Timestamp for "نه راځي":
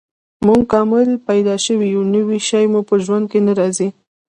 3.47-3.89